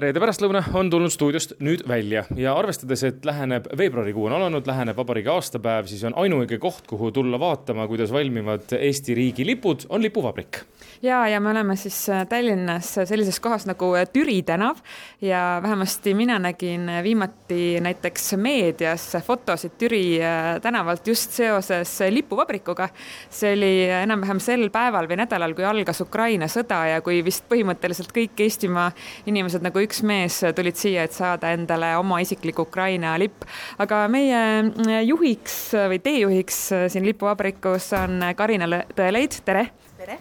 [0.00, 4.98] reede pärastlõuna on tulnud stuudiost nüüd välja ja arvestades, et läheneb veebruarikuu on alanud, läheneb
[4.98, 10.02] vabariigi aastapäev, siis on ainuõige koht, kuhu tulla vaatama, kuidas valmivad Eesti riigi lipud, on
[10.04, 10.64] lipuvabrik
[11.02, 14.76] ja, ja me oleme siis äh, Tallinnas sellises kohas nagu äh, Türi tänav
[15.20, 22.88] ja vähemasti mina nägin viimati näiteks meedias fotosid Türi äh, tänavalt just seoses lipuvabrikuga.
[23.30, 28.12] see oli enam-vähem sel päeval või nädalal, kui algas Ukraina sõda ja kui vist põhimõtteliselt
[28.12, 28.90] kõik Eestimaa
[29.26, 33.42] inimesed nagu üks mees tulid siia, et saada endale oma isiklik Ukraina lipp.
[33.82, 36.58] aga meie juhiks või teejuhiks
[36.94, 39.70] siin lipuvabrikus on Karina Tõeleid, tere!
[39.98, 40.20] tere!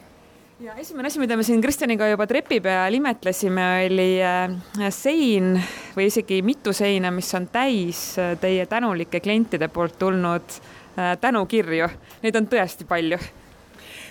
[0.59, 5.53] ja esimene asi, mida me siin Kristjaniga juba trepi peal imetlesime, oli äh, sein
[5.95, 10.57] või isegi mitu seina, mis on täis äh, teie tänulike klientide poolt tulnud
[10.97, 11.91] äh, tänukirju.
[12.25, 13.21] Neid on tõesti palju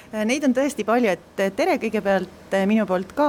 [0.08, 3.28] Neid on tõesti palju, et tere kõigepealt minu poolt ka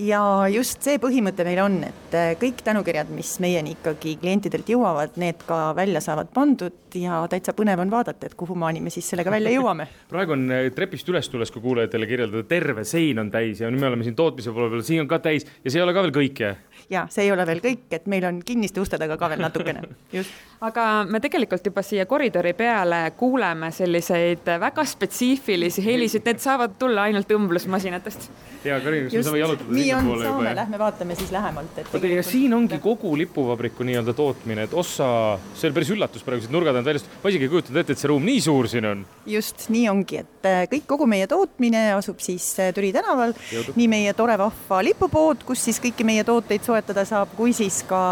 [0.00, 5.42] ja just see põhimõte meil on, et kõik tänukirjad, mis meieni ikkagi klientidelt jõuavad, need
[5.48, 9.52] ka välja saavad pandud ja täitsa põnev on vaadata, et kuhumaani me siis sellega välja
[9.54, 13.70] jõuame praegu on eh, trepist üles tulles, kui kuulajatele kirjeldada, terve sein on täis ja
[13.70, 15.94] nüüd me oleme siin tootmise poole peal, siin on ka täis ja see ei ole
[15.96, 16.60] ka veel kõik, jah?
[16.90, 19.84] ja see ei ole veel kõik, et meil on kinniste uste taga ka veel natukene,
[20.16, 20.34] just.
[20.66, 27.08] aga me tegelikult juba siia koridori peale kuuleme selliseid väga spetsiifilisi helisid, need saavad tulla
[27.08, 28.30] ainult õmblusmasinatest.
[28.64, 30.36] Ja Karin, kas me saame jalutada sinnapoole juba?
[30.36, 31.92] saame, lähme vaatame siis lähemalt, et.
[31.94, 35.06] oota, ja siin ongi kogu lipuvabriku nii-öelda tootmine, et ossa,
[35.54, 38.02] see oli päris üllatus praegu, siit nurga tagant väljast, ma isegi ei kujutanud ette, et
[38.02, 39.06] see ruum nii suur siin on.
[39.30, 43.34] just, nii ongi, et äh, kõik, kogu meie tootmine asub siis äh, Türi tänaval,
[43.76, 48.02] nii meie tore vahva lipupood, kus siis kõiki meie tooteid soetada saab, kui siis ka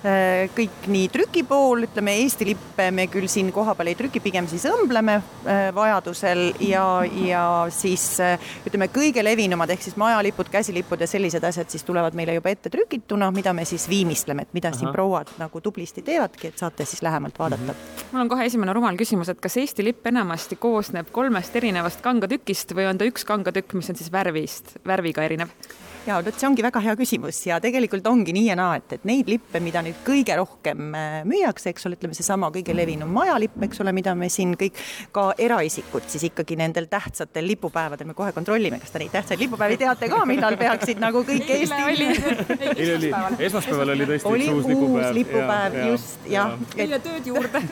[0.00, 4.64] Äh, kõik nii trükipool, ütleme Eesti lippe me küll siin kohapeal ei trüki, pigem siis
[4.70, 5.18] õmbleme
[5.76, 6.84] vajadusel ja,
[7.26, 7.42] ja
[7.74, 8.06] siis
[8.64, 9.20] ütleme, kõige
[9.60, 13.52] levinumad ehk siis majalipud, käsilipud ja sellised asjad siis tulevad meile juba ette trükituna, mida
[13.52, 14.78] me siis viimistleme, et mida Aha.
[14.78, 17.68] siin prouad nagu tublisti teevadki, et saate siis lähemalt vaadata mm.
[17.68, 18.04] -hmm.
[18.12, 22.74] mul on kohe esimene rumal küsimus, et kas Eesti lipp enamasti koosneb kolmest erinevast kangatükist
[22.74, 25.48] või on ta üks kangatükk, mis on siis värvist, värviga erinev?
[26.06, 29.06] Ja vot see ongi väga hea küsimus ja tegelikult ongi nii ja naa, et, et
[29.08, 33.58] neid lippe, mida nüüd kõige rohkem äh, müüakse, eks ole, ütleme seesama kõige levinum majalipp,
[33.66, 34.78] eks ole, mida me siin kõik
[35.14, 39.78] ka eraisikud siis ikkagi nendel tähtsatel lipupäevadel me kohe kontrollime, kas te neid tähtsaid lipupäevi
[39.80, 41.80] teate ka, millal peaksid nagu kõik Eesti.
[41.90, 43.12] eile oli,
[43.46, 45.14] esmaspäeval oli tõesti oli uus lipupäev.
[45.18, 46.56] lipupäev, ja, just, jah.
[46.80, 47.62] eile tööd juurde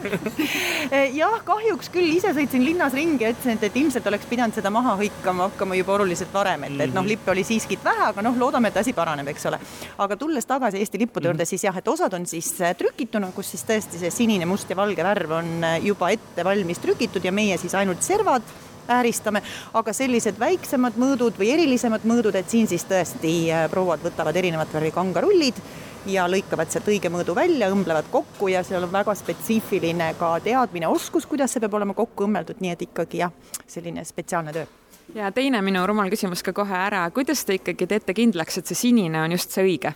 [1.21, 4.73] jah, kahjuks küll ise sõitsin linnas ringi ja ütlesin, et, et ilmselt oleks pidanud seda
[4.75, 7.13] maha hõikama hakkama juba oluliselt varem, et, et noh, mhm.
[7.15, 9.59] lippe oli siiski vähe, aga noh, loodame, et asi paraneb, eks ole.
[10.05, 13.55] aga tulles tagasi Eesti lippude juurde, siis jah, et osad on siis äh, trükituna, kus
[13.55, 17.35] siis tõesti see sinine, must ja valge värv on äh, juba ette valmis trükitud ja
[17.35, 18.47] meie siis ainult servad
[18.89, 19.43] ääristame,
[19.77, 24.73] aga sellised väiksemad mõõdud või erilisemad mõõdud, et siin siis tõesti äh, prouad võtavad erinevat
[24.75, 25.61] värvi kangarullid
[26.09, 30.89] ja lõikavad sealt õige mõõdu välja, õmblevad kokku ja seal on väga spetsiifiline ka teadmine,
[30.89, 33.35] oskus, kuidas see peab olema kokku õmmeldud, nii et ikkagi jah,
[33.69, 34.69] selline spetsiaalne töö
[35.15, 38.83] ja teine minu rumal küsimus ka kohe ära, kuidas te ikkagi teete kindlaks, et see
[38.87, 39.95] sinine on just see õige?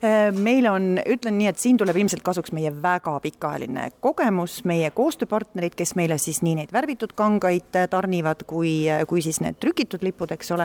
[0.00, 4.88] Äh, meil on, ütlen nii, et siin tuleb ilmselt kasuks meie väga pikaajaline kogemus, meie
[4.96, 10.32] koostööpartnerid, kes meile siis nii neid värvitud kangaid tarnivad, kui, kui siis need trükitud lipud,
[10.32, 10.64] eks ole.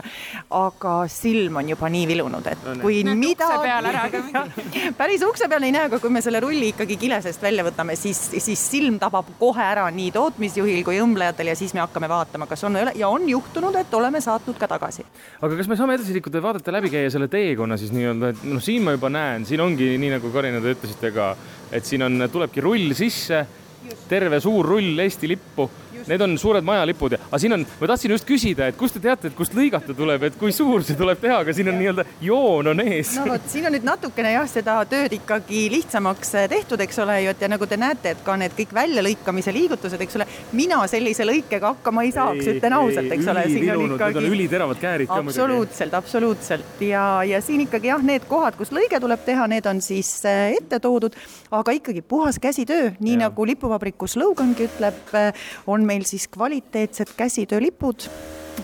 [0.56, 4.22] aga silm on juba nii vilunud, et no, kui Näed midagi,
[5.02, 8.22] päris ukse peal ei näe, aga kui me selle rulli ikkagi kilesest välja võtame, siis,
[8.40, 12.64] siis silm tabab kohe ära nii tootmisjuhil kui õmblejatel ja siis me hakkame vaatama, kas
[12.64, 15.04] on ja on juhtunud, et oleme saatnud ka tagasi.
[15.42, 18.48] aga kas me saame edasi liikuda ja vaadata läbi käia selle teekonna siis nii-öelda, et
[18.48, 21.30] noh, siin ma juba näen näen, siin ongi nii nagu Karina, te ütlesite ka,
[21.74, 23.42] et siin on, tulebki rull sisse,
[24.10, 25.68] terve suur rull Eesti lippu
[26.10, 29.02] need on suured majalipud ja, aga siin on, ma tahtsin just küsida, et kust te
[29.04, 32.06] teate, et kust lõigata tuleb, et kui suur see tuleb teha, aga siin on nii-öelda
[32.24, 33.14] joon on ees.
[33.18, 37.18] no vot, siin on nüüd natukene jah, seda tööd ikkagi lihtsamaks eh, tehtud, eks ole
[37.24, 40.82] ju, et ja nagu te näete, et ka need kõik väljalõikamise liigutused, eks ole, mina
[40.90, 43.44] sellise lõikega hakkama ei saaks, ütlen ausalt, eks ole.
[43.86, 44.26] Ikkagi...
[44.26, 45.40] Üliteravad käärid ka muidugi.
[45.40, 49.80] absoluutselt, absoluutselt ja, ja siin ikkagi jah, need kohad, kus lõige tuleb teha, need on
[49.84, 51.16] siis eh, ette toodud,
[51.54, 53.26] aga ikkagi puhas käsitöö, nii ja.
[53.26, 58.10] nagu lipuvabriku slogangi ütleb, eh, on meil meil siis kvaliteetsed käsitöölipud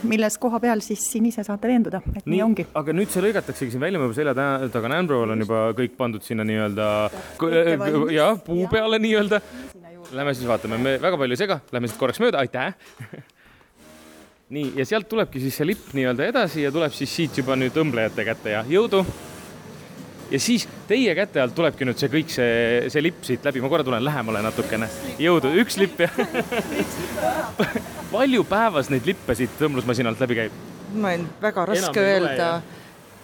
[0.08, 2.64] milles koha peal siis siin ise saate veenduda, et nii, nii ongi.
[2.76, 4.34] aga nüüd see lõigataksegi siin välja, mu selja
[4.72, 6.86] taga Nanbrol on juba kõik pandud sinna nii-öelda
[8.12, 9.40] jah, puu peale nii-öelda.
[10.12, 12.72] Lähme siis vaatame, me väga palju ei sega, lähme siit korraks mööda, aitäh!
[14.52, 17.76] Nii, ja sealt tulebki siis see lipp nii-öelda edasi ja tuleb siis siit juba nüüd
[17.84, 19.00] õmblejate kätte ja jõudu
[20.32, 22.52] ja siis teie käte alt tulebki nüüd see kõik see,
[22.92, 24.88] see lipp siit läbi, ma korra tulen lähemale natukene.
[25.20, 26.08] jõudu, üks lipp ja
[28.14, 30.62] palju päevas neid lippe siit tõmblusmasinalt läbi käib?
[30.94, 32.48] ma olen väga raske Enam öelda.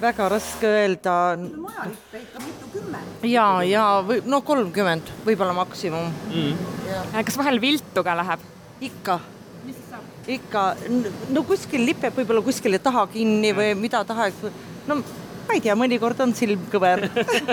[0.01, 1.17] väga raske öelda.
[1.65, 3.17] majalippe ikka mitukümmend.
[3.33, 6.69] ja, ja või no kolmkümmend võib-olla maksimum mm..
[7.25, 8.45] kas vahel viltu ka läheb?
[8.85, 9.21] ikka.
[10.29, 10.67] ikka,
[11.33, 14.37] no kuskil lipeb võib-olla kuskile taha kinni või mida tahes.
[14.87, 15.01] no
[15.49, 17.07] ma ei tea, mõnikord on silm kõver.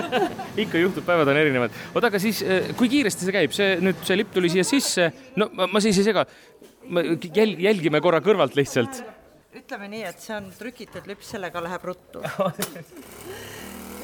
[0.64, 1.74] Ikka juhtub, päevad on erinevad.
[1.94, 5.10] oota, aga siis eh, kui kiiresti see käib, see nüüd see lipp tuli siia sisse,
[5.40, 6.26] no ma, ma siis ei sega.
[6.86, 9.02] jälg-, jälgime korra kõrvalt lihtsalt.
[9.56, 12.20] Ütleme nii, et see on trükitud lipp, sellega läheb ruttu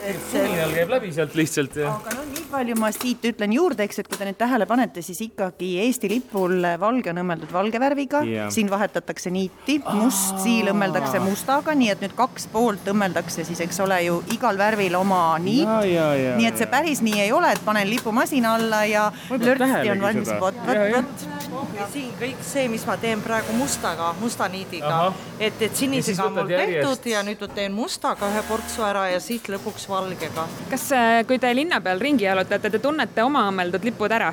[0.03, 1.93] et see suminal käib läbi sealt lihtsalt ja.
[1.95, 5.03] aga no nii palju ma siit ütlen juurde, eks, et kui te nüüd tähele panete,
[5.05, 8.23] siis ikkagi Eesti lipul valge on õmmeldud valge värviga.
[8.27, 13.63] Yeah., siin vahetatakse niiti, must siil õmmeldakse mustaga, nii et nüüd kaks poolt õmmeldakse siis,
[13.65, 15.69] eks ole ju, igal värvil oma niit.
[15.69, 20.35] nii et see päris nii ei ole, et panen lipumasina alla ja lörtsti on valmis,
[20.41, 21.87] vot, vot, vot.
[21.93, 26.53] siin kõik see, mis ma teen praegu mustaga, musta niidiga, et, et sinisega on mul
[26.53, 30.47] tehtud ja nüüd teen mustaga ühe portsu ära ja siit lõpuks valgega.
[30.71, 34.33] kas, äh, kui te linna peal ringi jalutate, te tunnete oma õmmeldud lipud ära?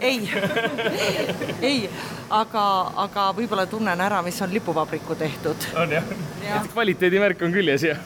[0.00, 0.30] ei,
[1.62, 1.90] ei,
[2.30, 2.64] aga,
[3.04, 5.68] aga võib-olla tunnen ära, mis on lipuvabriku tehtud.
[5.76, 6.14] on jah
[6.44, 6.62] ja.?
[6.72, 7.98] kvaliteedimärk on küljes ja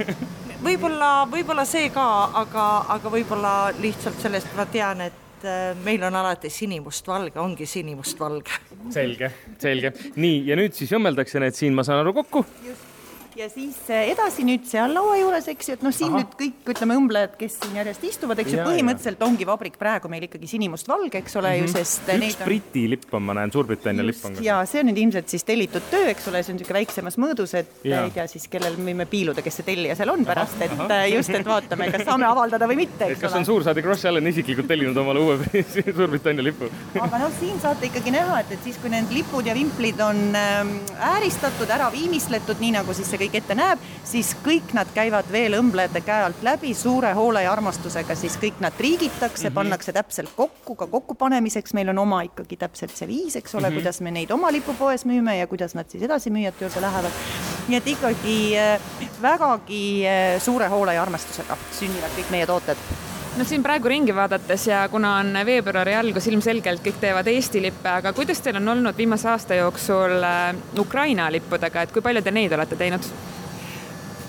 [0.65, 2.07] võib-olla, võib-olla see ka,
[2.43, 2.67] aga,
[2.97, 8.61] aga võib-olla lihtsalt sellest ma tean, et äh, meil on alati sinimustvalge, ongi sinimustvalge.
[8.95, 9.33] selge,
[9.63, 9.93] selge.
[10.17, 12.47] nii, ja nüüd siis õmmeldakse need siin, ma saan aru, kokku.
[12.67, 12.96] just
[13.37, 16.23] ja siis eh, edasi nüüd seal laua juures, eks ju, et noh, siin Aha.
[16.23, 19.29] nüüd kõik, ütleme, õmblejad, kes siin järjest istuvad, eks ju, põhimõtteliselt ja.
[19.29, 21.69] ongi vabrik praegu meil ikkagi sinimustvalge, eks ole mm, -hmm.
[21.69, 22.49] ju, sest üks neid on...
[22.49, 24.45] Briti lipp on, ma näen, Suurbritannia lipp on ka.
[24.47, 27.53] ja see on nüüd ilmselt siis tellitud töö, eks ole, see on niisugune väiksemas mõõdus,
[27.61, 28.05] et ja.
[28.07, 30.89] ei tea siis, kellel võime piiluda, kes see tellija seal on pärast, et aha.
[31.03, 33.35] Eh, just, et vaatame, kas saame avaldada või mitte, eks kas ole.
[33.35, 35.63] kas on suursaadik Ross Allan isiklikult tellinud omale uue
[35.97, 36.73] Suurbritannia lipu?
[36.97, 40.25] aga noh, siin saate ikkagi näha, et, et siis, kui need lipud ja vimplid on
[40.39, 40.75] ähm,
[41.13, 45.57] ääristatud, ära viimistletud, nii nagu siis see kõik ette näeb, siis kõik nad käivad veel
[45.59, 49.55] õmblejate käe alt läbi suure hoole ja armastusega, siis kõik nad triigitakse mm, -hmm.
[49.55, 53.71] pannakse täpselt kokku, ka kokkupanemiseks meil on oma ikkagi täpselt see viis, eks ole mm,
[53.71, 53.75] -hmm.
[53.75, 57.13] kuidas me neid oma lipupoes müüme ja kuidas nad siis edasi müüjate juurde lähevad.
[57.69, 58.81] nii et ikkagi äh,
[59.23, 62.77] vägagi äh, suure hoole ja armastusega sünnivad kõik meie tooted
[63.37, 67.89] no siin praegu ringi vaadates ja kuna on veebruari algus, ilmselgelt kõik teevad Eesti lippe,
[67.91, 72.33] aga kuidas teil on olnud viimase aasta jooksul äh, Ukraina lippudega, et kui palju te
[72.33, 73.11] neid olete teinud?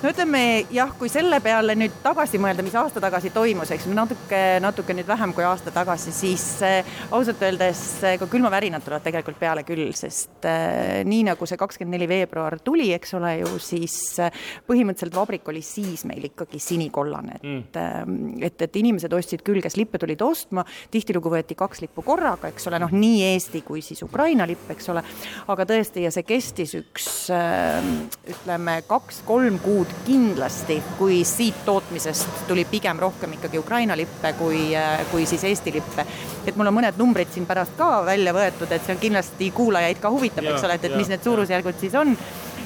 [0.04, 0.42] No ütleme
[0.74, 5.08] jah, kui selle peale nüüd tagasi mõelda, mis aasta tagasi toimus, eks natuke, natuke nüüd
[5.10, 9.90] vähem kui aasta tagasi, siis äh, ausalt öeldes äh, ka külmavärinad tulevad tegelikult peale küll,
[9.98, 15.18] sest äh, nii nagu see kakskümmend neli veebruar tuli, eks ole ju, siis äh, põhimõtteliselt
[15.18, 19.80] vabrik oli siis meil ikkagi sinikollane, et mm., äh, et, et inimesed ostsid küll, kes
[19.80, 24.04] lippe tulid ostma, tihtilugu võeti kaks lippu korraga, eks ole, noh, nii Eesti kui siis
[24.06, 25.04] Ukraina lipp, eks ole,
[25.50, 27.82] aga tõesti, ja see kestis üks äh,
[28.30, 34.72] ütleme, kaks-kolm kuud kuud kindlasti, kui siit tootmisest tuli pigem rohkem ikkagi Ukraina lippe kui,
[35.12, 36.06] kui siis Eesti lippe.
[36.46, 40.00] et mul on mõned numbrid siin pärast ka välja võetud, et see on kindlasti kuulajaid
[40.00, 42.18] ka huvitab, eks ole, et, et mis need suurusjärgud siis on.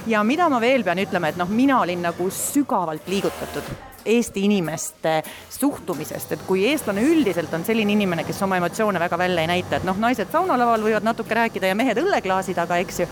[0.07, 3.71] ja mida ma veel pean ütlema, et noh, mina olin nagu sügavalt liigutatud
[4.05, 5.19] Eesti inimeste
[5.49, 9.77] suhtumisest, et kui eestlane üldiselt on selline inimene, kes oma emotsioone väga välja ei näita,
[9.77, 13.09] et noh, naised saunalaval võivad natuke rääkida ja mehed õlleklaasi taga, eks ju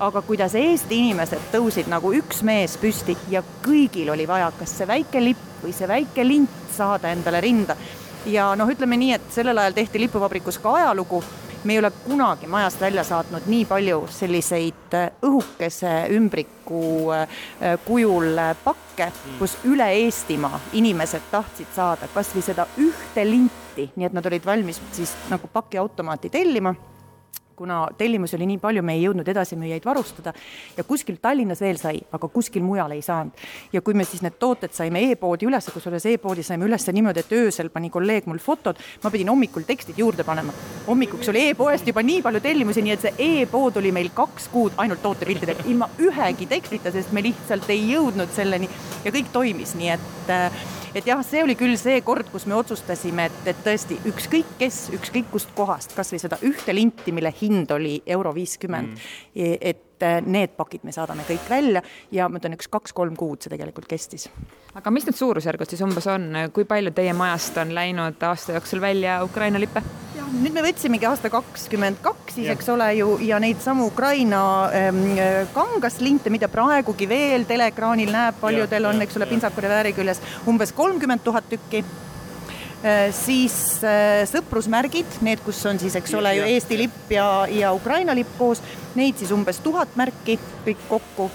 [0.00, 4.88] aga kuidas Eesti inimesed tõusid nagu üks mees püsti ja kõigil oli vaja kas see
[4.88, 7.76] väike lipp või see väike lint saada endale rinda.
[8.26, 11.22] ja noh, ütleme nii, et sellel ajal tehti lipuvabrikus ka ajalugu,
[11.64, 16.82] me ei ole kunagi majast välja saatnud nii palju selliseid äh, õhukese ümbriku
[17.14, 23.88] äh, kujul äh, pakke, kus üle Eestimaa inimesed tahtsid saada kas või seda ühte linti,
[23.96, 26.74] nii et nad olid valmis siis nagu pakiautomaati tellima
[27.56, 30.32] kuna tellimusi oli nii palju, me ei jõudnud edasimüüjaid varustada
[30.76, 33.32] ja kuskil Tallinnas veel sai, aga kuskil mujal ei saanud.
[33.72, 37.32] ja kui me siis need tooted saime e-poodi üles, kusjuures e-poodi saime üles niimoodi, et
[37.32, 40.52] öösel pani kolleeg mul fotod, ma pidin hommikul tekstid juurde panema.
[40.86, 44.76] hommikuks oli e-poest juba nii palju tellimusi, nii et see e-pood oli meil kaks kuud
[44.76, 48.68] ainult tootepiltidel, ilma ühegi tekstita, sest me lihtsalt ei jõudnud selleni
[49.04, 52.56] ja kõik toimis, nii et äh, et jah, see oli küll see kord, kus me
[52.58, 57.72] otsustasime, et, et tõesti ükskõik kes, ükskõik kust kohast, kasvõi seda ühte linti, mille hind
[57.74, 61.82] oli euro viiskümmend mm., et äh, need pakid me saadame kõik välja
[62.14, 64.28] ja ma ütlen, üks kaks-kolm kuud see tegelikult kestis.
[64.74, 68.84] aga mis need suurusjärgud siis umbes on, kui palju teie majast on läinud aasta jooksul
[68.84, 69.82] välja Ukraina lippe?
[70.32, 74.40] Nüüd me võtsimegi aasta kakskümmend kaks siis, eks ole ju, ja neid samu Ukraina
[74.74, 75.04] ähm,
[75.54, 81.24] kangaslinte, mida praegugi veel teleekraanil näeb, paljudel on, eks ole, pintsaku revääri küljes umbes kolmkümmend
[81.26, 81.84] tuhat tükki.
[82.86, 83.08] Äh,.
[83.16, 88.14] siis äh, sõprusmärgid, need, kus on siis, eks ole ju Eesti lipp ja, ja Ukraina
[88.14, 88.60] lipp koos,
[88.98, 91.30] neid siis umbes tuhat märki kõik kokku.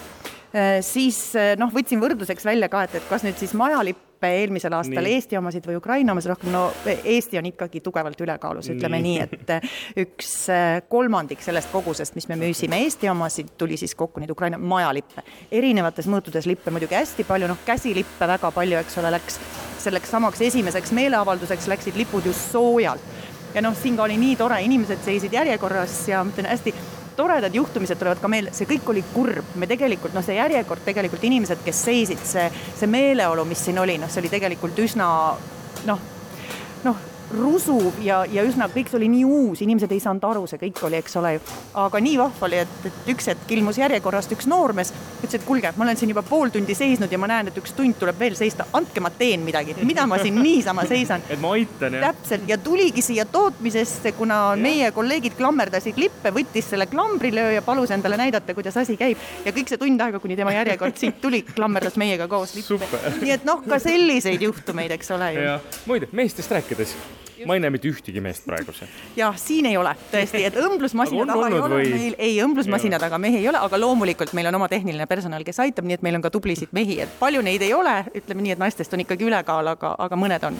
[0.83, 5.15] Siis noh, võtsin võrdluseks välja ka, et, et kas nüüd siis majalipp eelmisel aastal nii.
[5.17, 9.39] Eesti omasid või Ukraina omasid rohkem, no Eesti on ikkagi tugevalt ülekaalus, ütleme nii, nii,
[9.55, 10.31] et üks
[10.91, 15.23] kolmandik sellest kogusest, mis me müüsime Eesti omasid, tuli siis kokku neid Ukraina majalippe.
[15.51, 19.39] erinevates mõõtudes lippe muidugi hästi palju, noh, käsilippe väga palju, eks ole, läks
[19.81, 23.01] selleks samaks esimeseks meeleavalduseks läksid lipud just soojalt.
[23.53, 26.73] ja noh, siin ka oli nii tore, inimesed seisid järjekorras ja ma ütlen hästi
[27.21, 31.29] toredad juhtumised tulevad ka meelde, see kõik oli kurb, me tegelikult noh, see järjekord tegelikult
[31.29, 32.47] inimesed, kes seisid, see,
[32.79, 35.07] see meeleolu, mis siin oli, noh, see oli tegelikult üsna
[35.85, 36.05] noh,
[36.87, 40.59] noh, rusuv ja, ja üsna kõik see oli nii uus, inimesed ei saanud aru, see
[40.61, 41.41] kõik oli, eks ole ju.
[41.81, 45.71] aga nii vahva oli, et, et üks hetk ilmus järjekorrast üks noormees, ütles, et kuulge,
[45.77, 48.35] ma olen siin juba pool tundi seisnud ja ma näen, et üks tund tuleb veel
[48.39, 51.23] seista, andke, ma teen midagi, mida ma siin niisama seisan.
[51.31, 52.11] et ma aitan, jah.
[52.11, 54.59] täpselt ja tuligi siia tootmisesse, kuna ja.
[54.59, 59.55] meie kolleegid klammerdasid lippe, võttis selle klambrilöö ja palus endale näidata, kuidas asi käib ja
[59.55, 63.01] kõik see tund aega, kuni tema järjekord siit tuli, klammerdas meiega koos lippe.
[63.21, 65.57] nii et noh, ka selliseid juhtumeid, eks ole ju.
[65.89, 66.95] muide, meestest rääkides
[67.47, 68.89] ma ei näe mitte ühtegi meest praegu siin.
[69.21, 71.91] jah, siin ei ole tõesti, et õmblusmasina taga ei ole või...
[71.95, 75.61] meil, ei õmblusmasina taga mehi ei ole, aga loomulikult meil on oma tehniline personal, kes
[75.63, 78.55] aitab, nii et meil on ka tublisid mehi, et palju neid ei ole, ütleme nii,
[78.57, 80.59] et naistest on ikkagi ülekaal, aga, aga mõned on